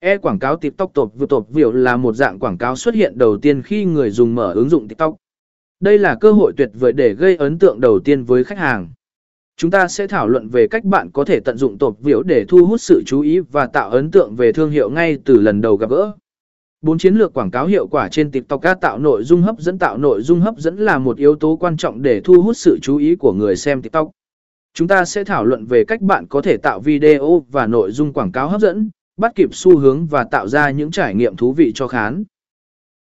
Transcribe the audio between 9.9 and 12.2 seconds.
thảo luận về cách bạn có thể tận dụng tộp